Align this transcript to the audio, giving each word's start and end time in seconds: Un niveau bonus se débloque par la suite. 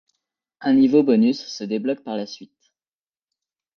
Un 0.61 0.73
niveau 0.73 1.03
bonus 1.03 1.45
se 1.45 1.63
débloque 1.63 2.03
par 2.03 2.17
la 2.17 2.25
suite. 2.25 2.73